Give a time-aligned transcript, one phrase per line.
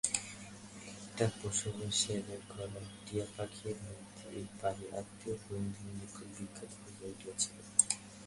[0.99, 2.79] একটা পশমের সেলাই করা
[3.05, 7.57] টিয়াপাখির মূর্তি এই বাড়ির আত্মীয়বন্ধুদের নিকট বিখ্যাত হইয়া উঠিয়াছিল।